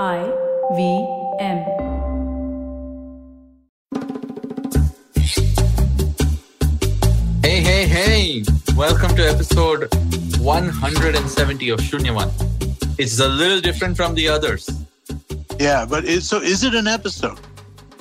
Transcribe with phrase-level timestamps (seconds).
[0.00, 0.24] I
[0.74, 1.06] V
[1.38, 1.58] M.
[7.42, 8.42] Hey, hey, hey!
[8.74, 9.92] Welcome to episode
[10.38, 12.30] 170 of Shunya One.
[12.98, 14.66] It's a little different from the others.
[15.60, 17.38] Yeah, but is, so is it an episode?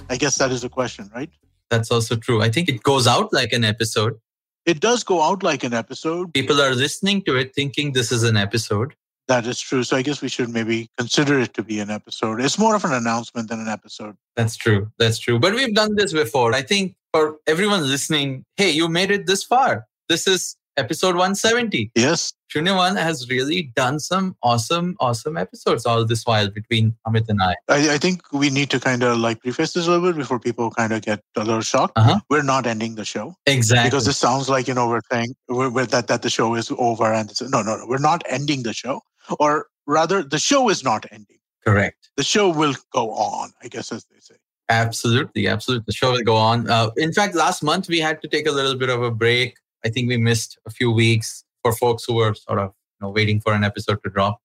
[0.10, 1.30] I guess that is a question, right?
[1.70, 2.42] That's also true.
[2.42, 4.18] I think it goes out like an episode.
[4.66, 6.34] It does go out like an episode.
[6.34, 8.96] People are listening to it thinking this is an episode.
[9.32, 9.82] That is true.
[9.86, 12.42] So I guess we should maybe consider it to be an episode.
[12.42, 14.18] It's more of an announcement than an episode.
[14.36, 14.92] That's true.
[15.00, 15.40] That's true.
[15.40, 16.54] But we've done this before.
[16.54, 19.88] I think for everyone listening, hey, you made it this far.
[20.10, 21.92] This is episode 170.
[21.96, 22.34] Yes.
[22.54, 27.42] Shunya One has really done some awesome, awesome episodes all this while between Amit and
[27.42, 27.56] I.
[27.70, 30.40] I, I think we need to kind of like preface this a little bit before
[30.40, 31.94] people kind of get a little shocked.
[31.96, 32.20] Uh-huh.
[32.30, 33.90] We're not ending the show Exactly.
[33.90, 36.72] because this sounds like, you know, we're saying we're, we're, that, that the show is
[36.78, 37.06] over.
[37.06, 39.02] And no, no, no, we're not ending the show.
[39.40, 41.38] Or rather, the show is not ending.
[41.66, 42.10] Correct.
[42.18, 44.36] The show will go on, I guess, as they say.
[44.70, 45.84] Absolutely, absolutely.
[45.86, 46.70] The show will go on.
[46.70, 49.56] Uh, in fact, last month we had to take a little bit of a break.
[49.86, 52.68] I think we missed a few weeks for folks who were sort of
[53.00, 54.40] you know, waiting for an episode to drop.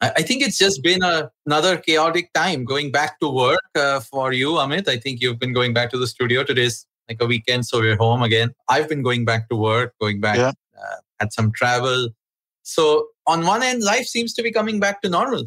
[0.00, 4.00] I, I think it's just been a, another chaotic time going back to work uh,
[4.00, 4.88] for you, Amit.
[4.88, 6.44] I think you've been going back to the studio.
[6.44, 8.54] Today's like a weekend, so we're home again.
[8.68, 10.52] I've been going back to work, going back, Yeah.
[10.78, 12.10] uh, had some travel.
[12.62, 15.44] So on one end, life seems to be coming back to normal.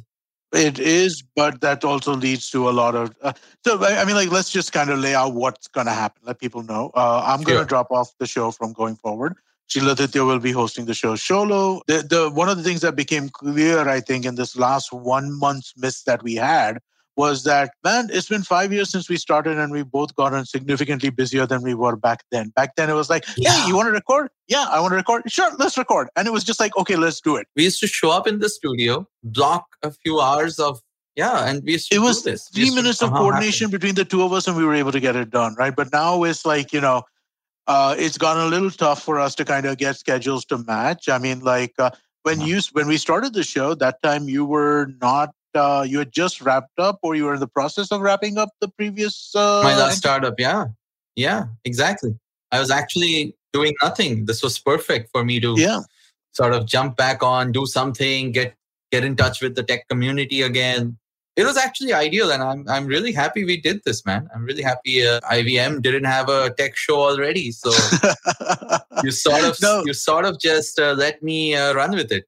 [0.53, 3.16] It is, but that also leads to a lot of.
[3.21, 3.31] Uh,
[3.66, 6.21] so, I mean, like, let's just kind of lay out what's going to happen.
[6.25, 6.91] Let people know.
[6.94, 9.35] Uh, I'm going to drop off the show from going forward.
[9.67, 11.81] Sheila Titya will be hosting the show solo.
[11.88, 15.31] The, the one of the things that became clear, I think, in this last one
[15.31, 16.79] month's miss that we had
[17.17, 21.09] was that man, it's been five years since we started, and we both gotten significantly
[21.09, 22.50] busier than we were back then.
[22.56, 23.52] Back then, it was like, Yeah.
[23.53, 24.30] hey, you want to record?
[24.48, 25.23] Yeah, I want to record.
[25.31, 26.08] Sure, let's record.
[26.16, 27.48] And it was just like, okay, let's do it.
[27.56, 30.81] We used to show up in the studio, block a few hours of
[31.18, 32.48] yeah, and we used to it do was this.
[32.48, 33.22] Three minutes of happen.
[33.23, 35.75] coordination between the two of us and we were able to get it done right
[35.75, 37.03] but now it's like you know
[37.68, 41.09] uh, it's gotten a little tough for us to kind of get schedules to match
[41.09, 41.90] i mean like uh,
[42.24, 42.47] when Uh-huh.
[42.47, 46.41] you when we started the show that time you were not uh, you had just
[46.41, 49.75] wrapped up or you were in the process of wrapping up the previous uh, my
[49.75, 50.66] last startup yeah.
[51.16, 52.16] Yeah exactly.
[52.51, 54.25] I was actually doing nothing.
[54.25, 55.81] This was perfect for me to yeah.
[56.34, 58.56] sort of jump back on do something get
[58.91, 60.97] get in touch with the tech community again.
[61.38, 64.29] It was actually ideal and i'm i'm really happy we did this man.
[64.35, 67.72] I'm really happy uh, ivm didn't have a tech show already so
[69.03, 69.84] you sort of No.
[69.85, 72.25] you sort of just uh, let me uh, run with it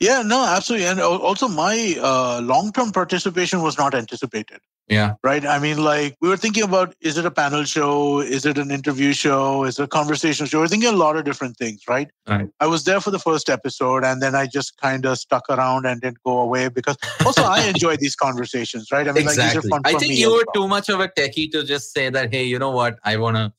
[0.00, 5.44] yeah no absolutely and also my uh, long-term participation was not anticipated yeah right?
[5.44, 8.20] I mean, like we were thinking about is it a panel show?
[8.20, 9.64] Is it an interview show?
[9.64, 10.60] Is it a conversation show?
[10.60, 12.08] We're thinking a lot of different things, right?
[12.28, 12.48] Right.
[12.60, 15.86] I was there for the first episode and then I just kind of stuck around
[15.86, 19.08] and didn't go away because also I enjoy these conversations, right?
[19.08, 20.62] I mean, like exactly these are fun i think you were well.
[20.62, 23.36] too much of a techie to just say that hey you know what i want
[23.36, 23.52] to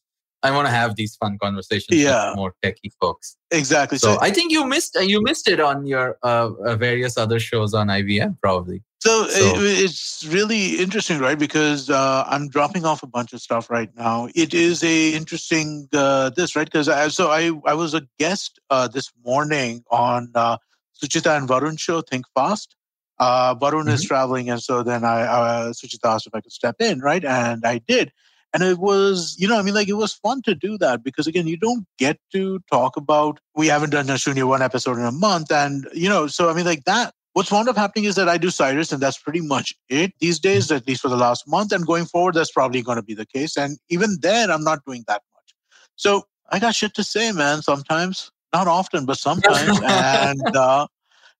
[0.43, 2.29] i want to have these fun conversations Yeah.
[2.29, 3.97] with more techie folks Exactly.
[3.97, 7.39] so So, i think you missed you missed it on your uh, uh, various other
[7.39, 11.37] shows on ivm probably so, so- it- it's really interesting, right?
[11.37, 14.27] Because uh, I'm dropping off a bunch of stuff right now.
[14.33, 16.65] It is a interesting uh, this, right?
[16.65, 20.57] Because I, so I I was a guest uh, this morning on uh,
[20.99, 22.75] Suchita and Varun show, Think Fast.
[23.19, 24.07] Uh, Varun is Mhm.
[24.07, 27.23] traveling, and so then I uh, Suchita asked if I could step in, right?
[27.23, 28.11] And I did.
[28.53, 31.27] And it was, you know, I mean, like it was fun to do that because
[31.27, 33.39] again, you don't get to talk about.
[33.55, 36.53] We haven't done a Shunya one episode in a month, and you know, so I
[36.53, 37.13] mean, like that.
[37.33, 40.39] What's wound up happening is that I do Cyrus, and that's pretty much it these
[40.39, 41.71] days, at least for the last month.
[41.71, 43.55] And going forward, that's probably going to be the case.
[43.55, 45.53] And even then, I'm not doing that much.
[45.97, 47.61] So I got shit to say, man.
[47.61, 49.79] Sometimes, not often, but sometimes.
[49.85, 50.87] and uh,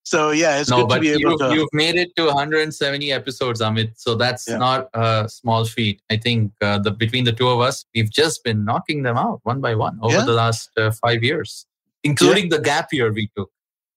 [0.08, 1.54] so yeah, it's no good to be able you've, to.
[1.56, 4.58] you've made it to 170 episodes amit so that's Yeah.
[4.68, 8.44] not a small feat i think uh, the between the two of us we've just
[8.48, 10.26] been knocking them out one by one over Yeah.
[10.32, 11.66] the last uh, five years
[12.04, 13.52] including the gap year we took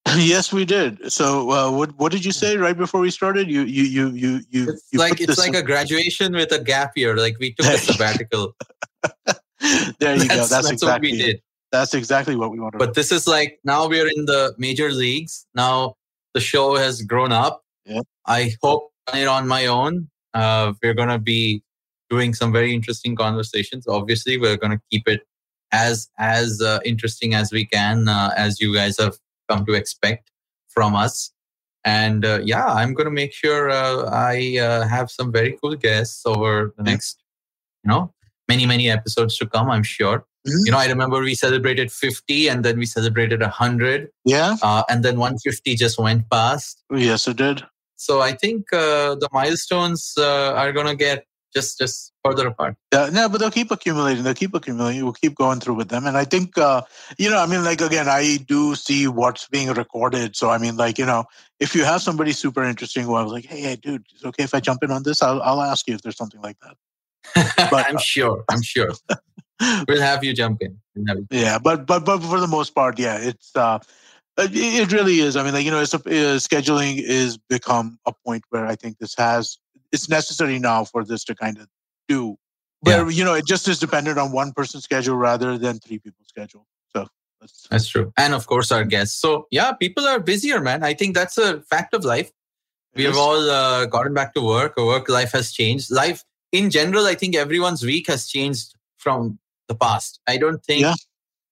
[0.17, 1.13] yes, we did.
[1.13, 3.51] So uh, what what did you say right before we started?
[3.51, 4.63] You you you you you.
[4.71, 7.17] It's you like it's like a graduation with a gap year.
[7.17, 8.57] Like we took a sabbatical.
[10.01, 10.37] there you go.
[10.37, 11.43] that's, That's, that's what we did.
[11.71, 12.79] That's exactly what we wanted.
[12.79, 15.47] But this is like now we're in the major leagues.
[15.55, 15.97] Now
[16.35, 17.63] the show has grown up.
[17.85, 18.03] Yeah.
[18.27, 20.09] I hope it on my own.
[20.35, 21.63] Uh, we're gonna be
[22.09, 23.87] doing some very interesting conversations.
[23.87, 25.23] Obviously, we're gonna keep it
[25.73, 29.17] as as uh, interesting as we can, uh, as you guys have
[29.49, 30.31] come to expect
[30.69, 31.33] from us.
[31.85, 36.23] And uh, yeah, I'm gonna make sure uh, I uh, have some very cool guests
[36.27, 37.23] over the next,
[37.85, 38.13] you know,
[38.49, 39.71] many many episodes to come.
[39.71, 40.27] I'm sure.
[40.47, 40.65] Mhm.
[40.65, 44.57] You know, I remember we celebrated 50 and then we celebrated 100 yeah.
[44.63, 46.83] uh, and then 150 just went past.
[46.91, 47.63] Yes, it did.
[47.97, 52.77] So I think uh, the milestones uh, are going to get just just further apart.
[52.93, 54.23] Yeah, no, but they'll keep accumulating.
[54.23, 55.03] They'll keep accumulating.
[55.03, 56.07] We'll keep going through with them.
[56.07, 56.83] And I think, uh,
[57.19, 60.37] you know, I mean, like again, I do see what's being recorded.
[60.37, 61.25] So I mean, like, you know,
[61.59, 64.29] if you have somebody super interesting who I was like, hey, hey, dude, is it
[64.29, 65.23] okay if I jump in on this?
[65.23, 66.77] I'll I'll ask you if there's something like that.
[67.71, 68.45] But, I'm sure.
[68.49, 68.93] I'm sure.
[69.89, 70.79] we'll have you jump in.
[70.95, 73.79] We'll you- Yeah, but but but for the most part, yeah, it's uh,
[74.39, 75.37] it, it really is.
[75.37, 78.75] I mean, like you know, it's a, uh, scheduling is become a point where I
[78.77, 79.59] think this has
[79.93, 81.67] it's necessary now for this to kind of
[82.09, 82.37] do.
[82.83, 86.29] Where you know, it just is dependent on one person's schedule rather than three people's
[86.29, 86.67] schedule.
[86.97, 87.07] So
[87.41, 88.13] that's That's true.
[88.17, 89.21] And of course, our guests.
[89.21, 90.83] So, yeah, people are busier, man.
[90.83, 92.31] I think that's a fact of life.
[92.95, 94.75] We have all uh, gotten back to work.
[94.79, 95.91] Our work life has changed.
[95.91, 99.39] Life in general, I think everyone's week has changed from
[99.71, 100.21] the past.
[100.29, 100.95] I don't think Yeah.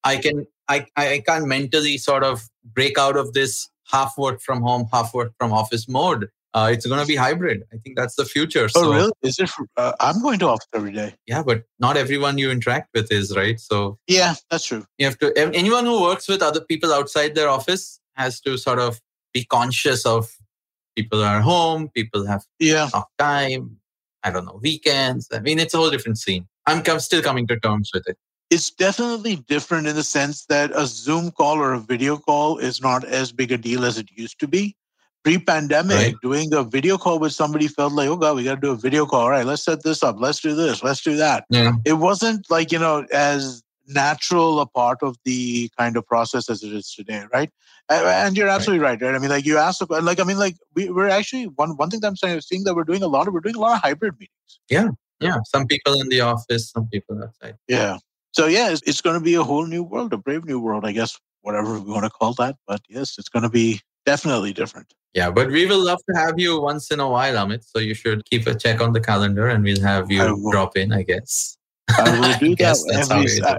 [0.05, 4.61] I can, I, I can't mentally sort of break out of this half work from
[4.63, 6.29] home, half work from office mode.
[6.55, 7.63] Uh, it's going to be hybrid.
[7.73, 8.65] I think that's the future.
[8.75, 9.13] Oh, so, really?
[9.23, 9.51] Is it?
[9.77, 11.15] Uh, I'm going to office every day.
[11.27, 13.61] yeah, but not everyone you interact with is, right?
[13.61, 14.85] So, Yeah, that's true.
[14.99, 18.79] you have to anyone who works with other people outside their office has to sort
[18.81, 19.01] of
[19.33, 20.31] be conscious of
[20.97, 22.89] people are home people have Yeah,
[23.19, 23.78] time
[24.25, 27.47] i don't know weekends i mean it's a whole different scene i'm com- still coming
[27.47, 28.17] to terms with it
[28.51, 32.81] it's definitely different in the sense that a Zoom call or a video call is
[32.81, 34.75] not as big a deal as it used to be.
[35.23, 36.15] Pre-pandemic, Right.
[36.23, 38.77] doing a video call with somebody felt like, oh god, we got to do a
[38.77, 39.21] video call.
[39.21, 40.17] All right, let's set this up.
[40.19, 40.83] Let's do this.
[40.83, 41.45] Let's do that.
[41.51, 46.49] yeah It wasn't like you know as natural a part of the kind of process
[46.51, 47.51] as it is today, right?
[47.89, 49.15] And- you're absolutely right, right?
[49.15, 52.01] I mean, like you asked, like I mean, like we, we're actually one one thing
[52.01, 53.83] that I'm saying, seeing that we're doing a lot of we're doing a lot of
[53.83, 54.61] hybrid meetings.
[54.71, 54.89] yeah
[55.21, 55.39] yeah.
[55.47, 57.99] some people in the office some people outside Yeah.
[58.33, 60.85] So yeah, it's, it's going to be a whole new world, a brave new world,
[60.85, 62.57] I guess, whatever we want to call that.
[62.69, 64.89] But yes, it's going to be definitely different.
[65.19, 67.95] yeah but we will love to have you once in a while amit so you
[68.01, 71.33] should keep a check on the calendar and we'll have you drop in i guess
[71.99, 73.59] I will do that guess that's how every.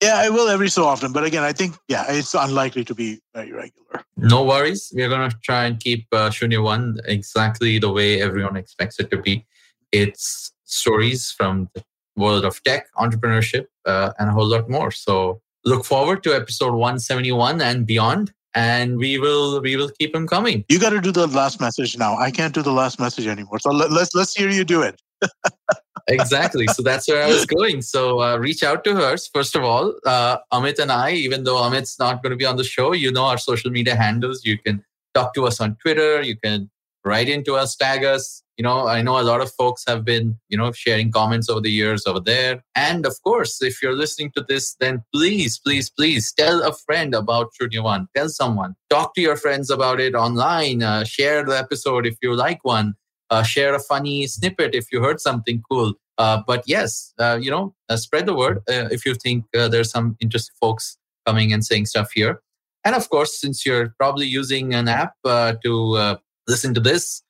[0.00, 0.16] We s- do.
[0.16, 1.12] yeah, I will every so often.
[1.12, 4.04] But again, I think yeah, it's unlikely to be very regular.
[4.16, 4.92] No worries.
[4.94, 9.10] We're going to try and keep uh, Shunya One exactly the way everyone expects it
[9.10, 9.44] to be.
[9.92, 11.82] It's stories from the
[12.16, 14.90] world of tech, entrepreneurship, uh, and a whole lot more.
[14.90, 18.32] So look forward to episode 171 and beyond.
[18.54, 20.64] And we will we will keep them coming.
[20.70, 22.16] You got to do the last message now.
[22.16, 23.58] I can't do the last message anymore.
[23.58, 25.02] So let, let's let's hear you do it.
[26.08, 26.66] exactly.
[26.68, 27.82] So that's where I was going.
[27.82, 29.94] So uh, reach out to us first of all.
[30.04, 33.10] Uh, Amit and I, even though Amit's not going to be on the show, you
[33.10, 34.44] know our social media handles.
[34.44, 36.22] You can talk to us on Twitter.
[36.22, 36.70] You can
[37.04, 38.42] write into us, tag us.
[38.58, 41.60] You know, I know a lot of folks have been, you know, sharing comments over
[41.60, 42.64] the years over there.
[42.74, 47.14] And of course, if you're listening to this, then please, please, please tell a friend
[47.14, 48.08] about One.
[48.16, 48.74] Tell someone.
[48.88, 50.82] Talk to your friends about it online.
[50.82, 52.94] Uh, share the episode if you like one
[53.30, 55.94] uh, share a funny snippet if you heard something cool.
[56.18, 59.68] Uh, but yes, uh, you know, uh, spread the word uh, if you think uh,
[59.68, 60.96] there's some interesting folks
[61.26, 62.40] coming and saying stuff here.
[62.84, 67.22] And of course, since you're probably using an app to listen to this,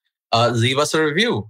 [0.51, 1.49] leave us a review,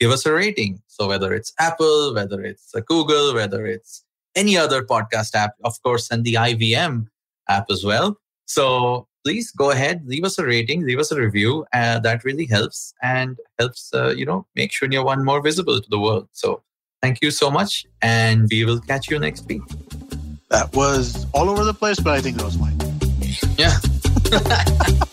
[0.00, 0.82] give us a rating.
[0.88, 4.04] So whether it's Apple, whether it's Google, whether it's
[4.34, 7.06] any other podcast app, of course, and the IVM
[7.48, 8.18] app as well.
[8.46, 11.66] So please go ahead, leave us a rating, leave us a review.
[11.72, 15.90] Uh, that really helps and helps, uh, you know, make Shunya One more visible to
[15.90, 16.28] the world.
[16.30, 16.62] So
[17.02, 17.84] thank you so much.
[18.02, 19.62] And we will catch you next week.
[20.50, 22.78] That was all over the place, but I think that was fine.
[23.58, 25.02] Yeah.